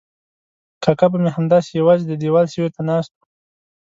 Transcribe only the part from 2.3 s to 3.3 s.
سیوري ته ناست و.